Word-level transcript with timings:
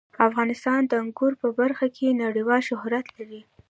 افغانستان 0.27 0.81
د 0.87 0.91
انګورو 1.03 1.35
په 1.43 1.49
برخه 1.59 1.87
کې 1.95 2.19
نړیوال 2.23 2.61
شهرت 2.69 3.05
لري. 3.17 3.41